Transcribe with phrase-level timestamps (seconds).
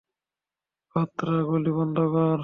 [0.95, 2.39] বাতরা, গুলি বন্ধ কর!